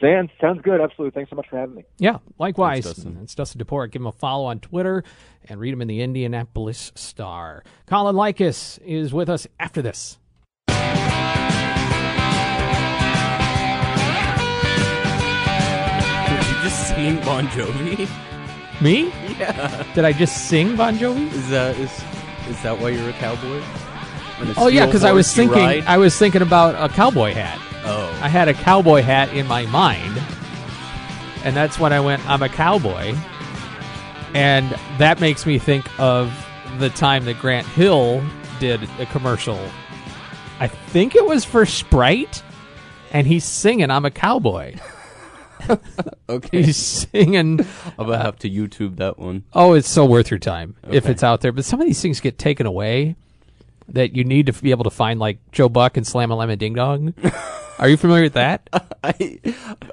[0.00, 0.80] Sounds sounds good.
[0.80, 1.12] Absolutely.
[1.12, 1.84] Thanks so much for having me.
[1.98, 2.84] Yeah, likewise.
[2.84, 3.18] Thanks, Dustin.
[3.22, 3.92] It's Dustin DePort.
[3.92, 5.02] Give him a follow on Twitter
[5.48, 7.64] and read him in the Indianapolis Star.
[7.86, 10.18] Colin Likas is with us after this.
[10.68, 10.76] Did
[16.46, 18.06] you just sing Bon Jovi?
[18.82, 19.08] Me?
[19.38, 19.82] Yeah.
[19.94, 21.32] Did I just sing Bon Jovi?
[21.32, 21.90] Is that is
[22.50, 23.62] is that why you're a cowboy?
[24.40, 25.84] A Oh yeah, because I was thinking ride?
[25.86, 27.58] I was thinking about a cowboy hat.
[28.22, 30.20] I had a cowboy hat in my mind,
[31.44, 33.14] and that's when I went, I'm a cowboy.
[34.34, 36.32] And that makes me think of
[36.78, 38.22] the time that Grant Hill
[38.58, 39.58] did a commercial.
[40.58, 42.42] I think it was for Sprite,
[43.12, 44.76] and he's singing, I'm a cowboy.
[46.28, 46.62] okay.
[46.64, 47.60] He's singing,
[47.98, 49.44] I'm gonna have to YouTube that one.
[49.52, 51.52] oh, it's so worth your time if it's out there.
[51.52, 53.16] But some of these things get taken away
[53.88, 56.58] that you need to be able to find, like Joe Buck and Slam a Lemon
[56.58, 57.14] Ding Dong.
[57.78, 58.68] Are you familiar with that?
[59.04, 59.40] I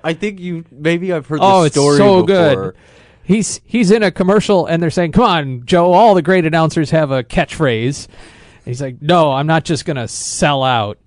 [0.04, 2.26] I think you maybe I've heard Oh, it's story so before.
[2.72, 2.76] good.
[3.24, 5.92] He's he's in a commercial and they're saying, "Come on, Joe!
[5.94, 10.08] All the great announcers have a catchphrase." And he's like, "No, I'm not just gonna
[10.08, 10.98] sell out."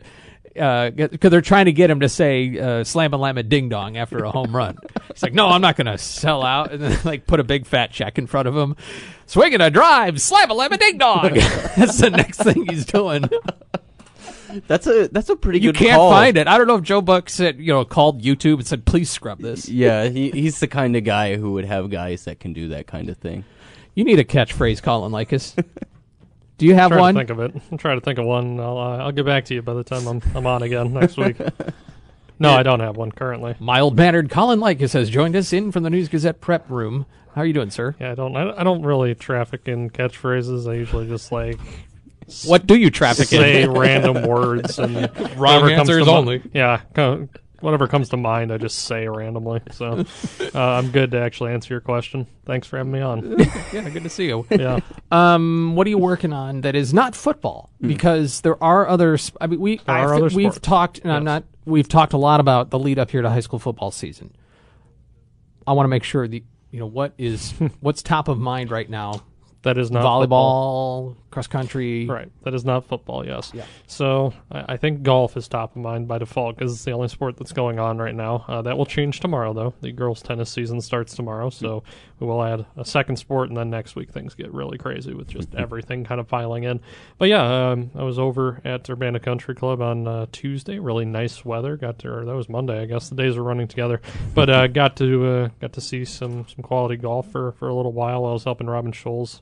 [0.54, 3.98] Because they're trying to get him to say uh, "slam a lam a ding dong"
[3.98, 4.78] after a home run.
[5.12, 7.90] He's like, "No, I'm not gonna sell out," and then like put a big fat
[7.92, 8.76] check in front of him.
[9.26, 11.34] Swinging a drive, slam a lam a ding dong.
[11.76, 13.28] That's the next thing he's doing.
[14.66, 16.10] That's a that's a pretty You good You can't call.
[16.10, 16.46] find it.
[16.48, 19.40] I don't know if Joe Buck said, you know, called YouTube and said, "Please scrub
[19.40, 22.68] this." Yeah, he, he's the kind of guy who would have guys that can do
[22.68, 23.44] that kind of thing.
[23.94, 25.54] You need a catchphrase, Colin Likas.
[26.58, 27.14] Do you have trying one?
[27.14, 27.62] to think of it.
[27.70, 28.58] I'm trying to think of one.
[28.60, 31.16] I'll uh, I'll get back to you by the time I'm I'm on again next
[31.16, 31.36] week.
[32.38, 33.54] No, I don't have one currently.
[33.58, 37.06] Mild mannered Colin Likas has joined us in from the News Gazette prep room.
[37.34, 37.96] How are you doing, sir?
[37.98, 38.36] Yeah, I don't.
[38.36, 40.70] I, I don't really traffic in catchphrases.
[40.70, 41.58] I usually just like
[42.44, 43.70] What do you traffic say in?
[43.72, 44.96] random words and
[45.36, 46.42] Wrong comes answers to mi- only.
[46.52, 47.28] yeah, co-
[47.60, 49.60] whatever comes to mind, I just say randomly.
[49.70, 50.04] So
[50.54, 52.26] uh, I'm good to actually answer your question.
[52.44, 53.36] Thanks for having me on.
[53.72, 54.46] yeah, good to see you.
[54.50, 54.80] Yeah.
[55.12, 57.70] Um, what are you working on that is not football?
[57.80, 59.16] Because there are other.
[59.22, 60.58] sp- I mean, we There I are thi- other we've sports.
[60.66, 61.44] talked, and I'm not.
[61.64, 64.34] We've talked a lot about the lead up here to high school football season.
[65.64, 68.90] I want to make sure the you know what is what's top of mind right
[68.90, 69.22] now.
[69.66, 71.10] That is not football.
[71.10, 72.06] Volleyball, cross country.
[72.06, 72.30] Right.
[72.44, 73.50] That is not football, yes.
[73.52, 73.64] Yeah.
[73.88, 77.08] So I, I think golf is top of mind by default because it's the only
[77.08, 78.44] sport that's going on right now.
[78.46, 79.74] Uh, that will change tomorrow, though.
[79.80, 81.82] The girls' tennis season starts tomorrow, so
[82.18, 85.28] we will add a second sport, and then next week things get really crazy with
[85.28, 86.80] just everything kind of piling in.
[87.18, 90.78] But yeah, um, I was over at Urbana Country Club on uh, Tuesday.
[90.78, 91.76] Really nice weather.
[91.76, 93.08] Got to, or that was Monday, I guess.
[93.08, 94.00] The days were running together,
[94.34, 97.74] but uh, got to uh, got to see some some quality golf for for a
[97.74, 98.24] little while.
[98.24, 99.40] I was helping Robin Scholz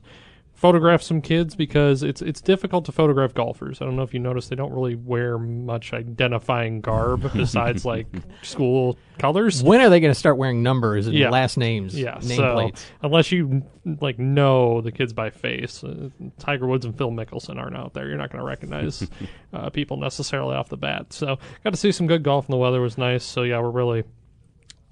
[0.55, 3.81] photograph some kids because it's it's difficult to photograph golfers.
[3.81, 8.07] I don't know if you noticed they don't really wear much identifying garb besides like
[8.41, 9.61] school colors.
[9.61, 11.29] When are they going to start wearing numbers and Yeah.
[11.29, 12.85] last names, Yeah, so nameplates?
[13.03, 13.63] unless you
[14.01, 18.07] like know the kids by face, uh, Tiger Woods and Phil Mickelson aren't out there.
[18.07, 19.07] You're not going to recognize
[19.53, 21.11] uh, people necessarily off the bat.
[21.13, 23.23] So got to see some good golf, and the weather was nice.
[23.25, 24.05] So yeah, we're really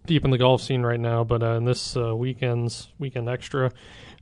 [0.06, 1.24] deep in the golf scene right now.
[1.24, 3.72] But uh, in this uh, weekend's weekend extra,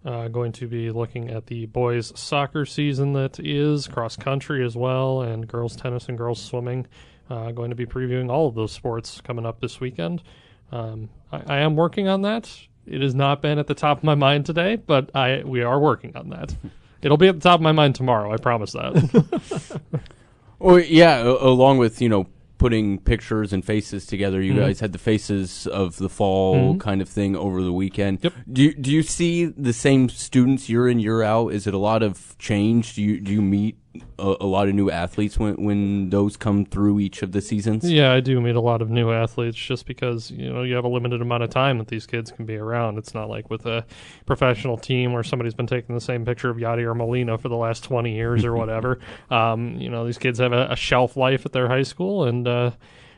[0.05, 4.75] uh, going to be looking at the boys soccer season that is cross country as
[4.75, 6.87] well, and girls tennis and girls swimming.
[7.29, 10.21] Uh, going to be previewing all of those sports coming up this weekend.
[10.71, 12.49] Um, I, I am working on that.
[12.85, 15.79] It has not been at the top of my mind today, but I we are
[15.79, 16.55] working on that.
[17.01, 18.31] It'll be at the top of my mind tomorrow.
[18.33, 19.81] I promise that.
[20.61, 22.27] Or yeah, along with you know
[22.61, 24.39] putting pictures and faces together.
[24.39, 24.57] You Mhm.
[24.65, 26.79] guys had the faces of the fall Mhm.
[26.79, 28.19] kind of thing over the weekend.
[28.21, 28.33] Yep.
[28.53, 31.47] Do you, do you see the same students year in year out?
[31.53, 32.93] Is it a lot of change?
[32.93, 33.77] Do you do you meet
[34.17, 37.89] a, a lot of new athletes when when those come through each of the seasons?
[37.89, 40.85] Yeah, I do meet a lot of new athletes just because you know you have
[40.85, 42.97] a limited amount of time that these kids can be around.
[42.97, 43.85] It's not like with a
[44.25, 47.83] professional team where somebody's been taking the same picture of Yadier Molina for the last
[47.83, 48.99] twenty years or whatever.
[49.29, 52.47] Um, you know, these kids have a, a shelf life at their high school, and
[52.47, 52.71] uh,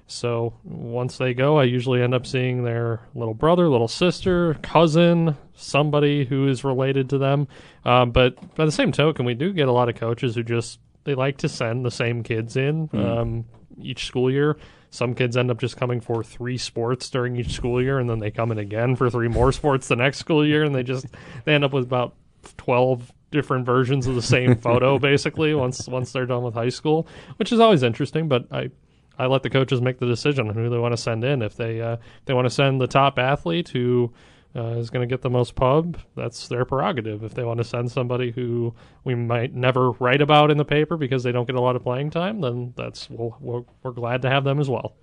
[0.08, 5.38] so once they go, I usually end up seeing their little brother, little sister, cousin,
[5.56, 7.48] somebody who is related to them.
[7.86, 10.80] Um, but by the same token, we do get a lot of coaches who just
[11.06, 13.46] they like to send the same kids in um,
[13.82, 14.58] each school year.
[14.90, 18.20] Some kids end up just coming for three sports during each school year, and then
[18.20, 21.08] they come in again for three more sports the next school year, and they just
[21.46, 22.16] they end up with about
[22.58, 27.08] twelve different versions of the same photo basically once once they're done with high school,
[27.38, 28.28] which is always interesting.
[28.28, 28.70] But I
[29.18, 31.42] I let the coaches make the decision on who they want to send in.
[31.42, 34.12] If they uh, they want to send the top athlete who
[34.56, 37.24] uh, is going to get the most pub, that's their prerogative.
[37.24, 40.98] If they want to send somebody who we might never write about in the paper
[40.98, 44.22] because they don't get a lot of playing time, then that's we'll, we're, we're glad
[44.24, 44.96] to have them as well.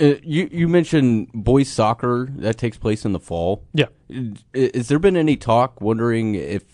[0.00, 3.64] Uh, you you mentioned boys soccer that takes place in the fall.
[3.72, 3.86] Yeah.
[4.52, 5.80] Is there been any talk?
[5.80, 6.64] Wondering if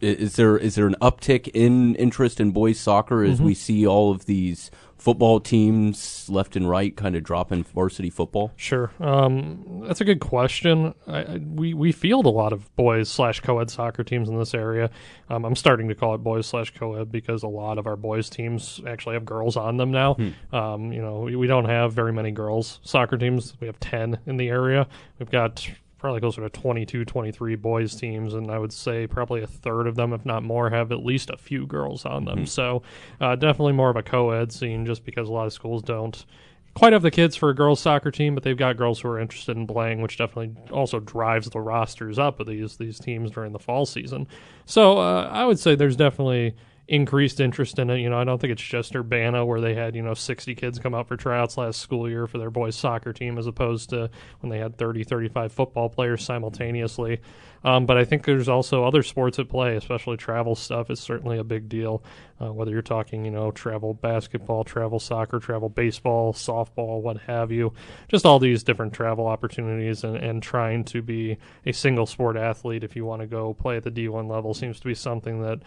[0.00, 4.10] is there is there an uptick in interest in boys soccer as we see all
[4.10, 4.70] of these
[5.04, 8.52] football teams left and right kind of dropping varsity football?
[8.56, 8.90] Sure.
[9.00, 10.94] Um, that's a good question.
[11.06, 14.54] I, I, we we field a lot of boys slash co-ed soccer teams in this
[14.54, 14.88] area.
[15.28, 18.30] Um, I'm starting to call it boys slash co-ed because a lot of our boys
[18.30, 20.16] teams actually have girls on them now.
[20.52, 23.54] Um, you know, we, we don't have very many girls soccer teams.
[23.60, 24.88] We have ten in the area.
[25.18, 25.68] We've got
[26.04, 29.94] probably closer to 22, 23 boys teams, and I would say probably a third of
[29.94, 32.44] them, if not more, have at least a few girls on them.
[32.44, 32.82] So
[33.22, 36.26] uh, definitely more of a co-ed scene, just because a lot of schools don't
[36.74, 39.18] quite have the kids for a girls soccer team, but they've got girls who are
[39.18, 43.52] interested in playing, which definitely also drives the rosters up of these these teams during
[43.52, 44.28] the fall season.
[44.66, 46.54] So uh, I would say there's definitely
[46.86, 47.98] increased interest in it.
[47.98, 50.78] You know, I don't think it's just Urbana where they had you know 60 kids
[50.78, 54.10] come out for tryouts last school year for their boys soccer team, as opposed to
[54.40, 57.20] when they had 30, 35 football players simultaneously.
[57.64, 61.38] Um, but I think there's also other sports at play, especially travel stuff is certainly
[61.38, 62.04] a big deal.
[62.38, 67.50] Uh, whether you're talking, you know, travel basketball, travel soccer, travel baseball, softball, what have
[67.50, 67.72] you,
[68.08, 72.84] just all these different travel opportunities and, and trying to be a single sport athlete
[72.84, 75.60] if you want to go play at the D1 level seems to be something that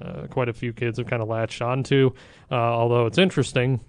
[0.00, 2.10] uh, quite a few kids have kind of latched onto.
[2.50, 3.80] Uh, although it's interesting,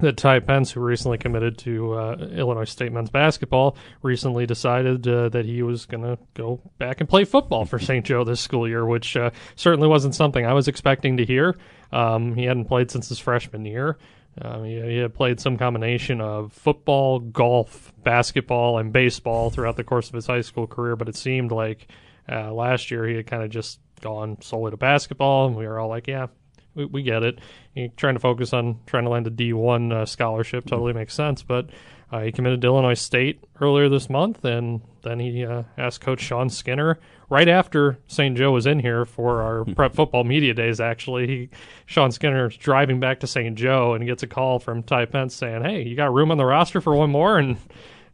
[0.00, 5.28] that Ty Pence, who recently committed to uh, Illinois State men's basketball, recently decided uh,
[5.30, 8.04] that he was going to go back and play football for St.
[8.04, 11.56] Joe this school year, which uh, certainly wasn't something I was expecting to hear.
[11.92, 13.98] Um, he hadn't played since his freshman year.
[14.40, 19.84] Um, he, he had played some combination of football, golf, basketball, and baseball throughout the
[19.84, 21.88] course of his high school career, but it seemed like
[22.30, 25.78] uh, last year he had kind of just gone solely to basketball, and we were
[25.78, 26.28] all like, yeah,
[26.74, 27.38] we, we get it.
[27.74, 31.42] He trying to focus on trying to land a D1 uh, scholarship totally makes sense.
[31.42, 31.70] But
[32.12, 36.20] uh, he committed to Illinois State earlier this month, and then he uh, asked Coach
[36.20, 36.98] Sean Skinner
[37.28, 38.36] right after St.
[38.36, 40.80] Joe was in here for our prep football media days.
[40.80, 41.48] Actually, he
[41.86, 43.56] Sean Skinner's driving back to St.
[43.56, 46.38] Joe and he gets a call from Ty Pence saying, "Hey, you got room on
[46.38, 47.56] the roster for one more?" And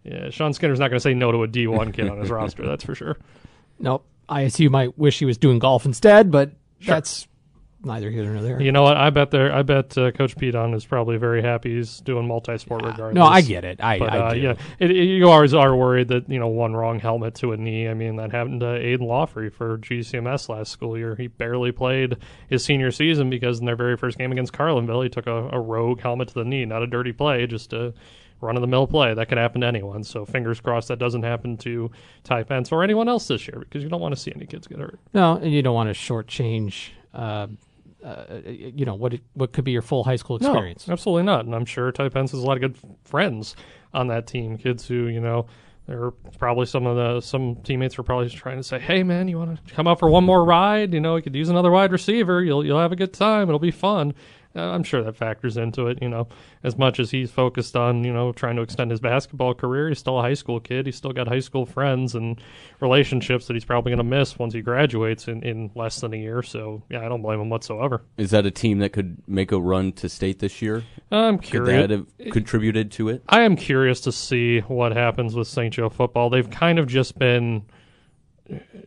[0.05, 2.65] yeah, Sean Skinner's not going to say no to a D1 kid on his roster.
[2.67, 3.17] That's for sure.
[3.79, 4.07] Nope.
[4.29, 6.51] ISU might wish he was doing golf instead, but
[6.85, 7.27] that's
[7.85, 8.61] neither here nor there.
[8.61, 8.97] You know what?
[8.97, 9.53] I bet there.
[9.55, 13.15] I bet uh, Coach Pedon is probably very happy he's doing multi-sport regardless.
[13.15, 13.81] no, I get it.
[13.81, 14.41] I, But I uh, do.
[14.41, 17.57] yeah, it, it- you always are worried that you know one wrong helmet to a
[17.57, 17.89] knee.
[17.89, 21.15] I mean that happened to Aiden Lawfrey for GCMS last school year.
[21.15, 22.17] He barely played
[22.49, 25.61] his senior season because in their very first game against Carlinville, he took a, a
[25.61, 27.95] rogue helmet to the knee, not a dirty play, just a
[28.41, 29.15] run of the mill play.
[29.15, 30.05] That could happen to anyone.
[30.05, 31.91] So fingers crossed that doesn't happen to
[32.25, 34.67] Ty Pence or anyone else this year because you don't want to see any kids
[34.67, 34.99] get hurt.
[35.15, 37.47] No, and you don't want to shortchange, uh,
[38.05, 40.87] uh, you know, what it, what could be your full high school experience.
[40.87, 41.45] No, absolutely not.
[41.45, 43.57] And I'm sure Ty Pence has a lot of good friends
[43.95, 44.59] on that team.
[44.59, 45.47] Kids who, you know,
[45.87, 49.03] there are probably some of the some teammates were probably just trying to say, "Hey,
[49.03, 50.93] man, you want to come out for one more ride?
[50.93, 52.43] You know, you could use another wide receiver.
[52.43, 53.49] You'll you'll have a good time.
[53.49, 54.13] It'll be fun."
[54.57, 56.01] Uh, I'm sure that factors into it.
[56.01, 56.29] You know,
[56.63, 59.99] as much as he's focused on you know trying to extend his basketball career, he's
[59.99, 60.87] still a high school kid.
[60.87, 62.41] He's still got high school friends and
[62.81, 66.17] relationships that he's probably going to miss once he graduates in, in less than a
[66.17, 66.43] year.
[66.43, 68.03] So yeah, I don't blame him whatsoever.
[68.17, 70.85] Is that a team that could make a run to state this year?
[71.11, 71.89] I'm Could curious.
[71.89, 73.23] that have contributed to it?
[73.29, 75.73] I am curious to see what happens with St.
[75.73, 76.31] Joe football.
[76.31, 77.67] They've kind of just been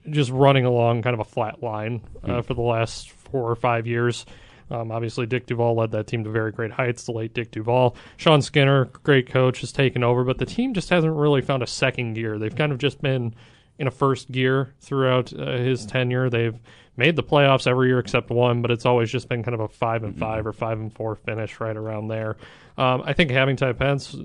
[0.09, 3.87] just running along kind of a flat line uh, for the last four or five
[3.87, 4.25] years.
[4.71, 7.03] Um, obviously, Dick Duval led that team to very great heights.
[7.03, 10.89] The late Dick Duval, Sean Skinner, great coach, has taken over, but the team just
[10.89, 12.37] hasn't really found a second gear.
[12.37, 13.33] They've kind of just been
[13.79, 16.29] in a first gear throughout uh, his tenure.
[16.29, 16.59] They've
[16.99, 19.67] made the playoffs every year except one, but it's always just been kind of a
[19.67, 22.37] five and five or five and four finish right around there.
[22.77, 24.15] Um, I think having Ty Pence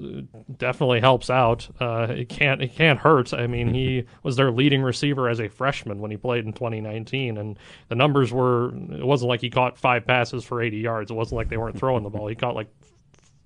[0.58, 1.68] definitely helps out.
[1.80, 3.32] Uh, it can't it can't hurt.
[3.32, 7.38] I mean, he was their leading receiver as a freshman when he played in 2019,
[7.38, 7.58] and
[7.88, 8.74] the numbers were.
[8.74, 11.10] It wasn't like he caught five passes for 80 yards.
[11.10, 12.26] It wasn't like they weren't throwing the ball.
[12.26, 12.68] He caught like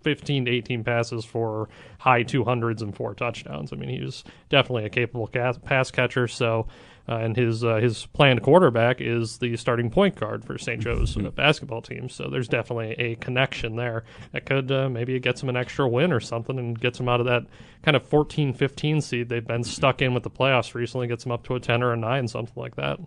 [0.02, 1.68] 15 to 18 passes for
[1.98, 3.72] high 200s and four touchdowns.
[3.72, 6.28] I mean, he was definitely a capable ca- pass catcher.
[6.28, 6.66] So,
[7.08, 10.80] uh, and his uh, his planned quarterback is the starting point guard for St.
[10.80, 12.08] Joe's uh, basketball team.
[12.08, 15.88] So there's definitely a connection there that could uh, maybe it gets him an extra
[15.88, 17.44] win or something and gets him out of that
[17.82, 21.06] kind of 14, 15 seed they've been stuck in with the playoffs recently.
[21.06, 22.98] Gets him up to a 10 or a 9, something like that.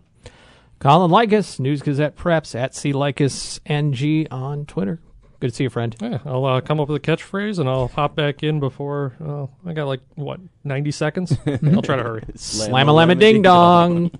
[0.80, 5.00] Colin Likas, News Gazette Preps at C Likas NG on Twitter.
[5.42, 5.96] Good to see you, friend.
[6.00, 9.12] Yeah, I'll uh, come up with a catchphrase and I'll hop back in before.
[9.20, 11.36] Uh, I got like what ninety seconds.
[11.46, 12.22] I'll try to hurry.
[12.36, 14.12] Slam a lemon ding dong.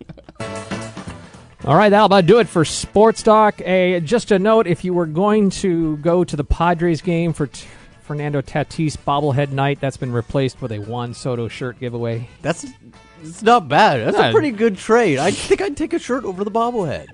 [1.65, 3.61] All right, that'll about do it for Sports Talk.
[3.61, 7.47] A just a note: if you were going to go to the Padres game for
[7.47, 7.69] t-
[8.03, 12.29] Fernando Tatis bobblehead night, that's been replaced with a Juan Soto shirt giveaway.
[12.41, 12.67] That's
[13.23, 14.05] it's not bad.
[14.05, 14.31] That's Yeah.
[14.31, 15.19] a pretty good trade.
[15.21, 17.07] I think I'd take a shirt over the bobblehead.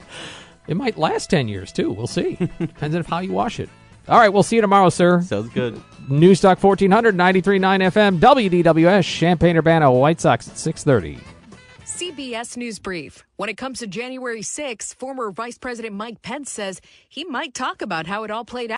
[0.66, 1.90] It might last ten years too.
[1.92, 2.36] We'll see.
[2.58, 3.68] Depends on how you wash it.
[4.08, 5.20] All right, we'll see you tomorrow, sir.
[5.22, 5.80] Sounds good.
[6.08, 11.22] Newstalk 1400, 93.9 FM, WDWS, Champaign Urbana, White Sox at 630.
[11.84, 13.24] CBS News Brief.
[13.36, 17.82] When it comes to January 6, former Vice President Mike Pence says he might talk
[17.82, 18.66] about how it all played out.